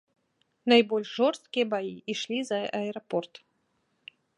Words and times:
Найбольш 0.73 1.07
жорсткія 1.19 1.69
баі 1.75 1.93
ішлі 2.15 2.43
за 2.51 2.59
аэрапорт. 2.83 3.33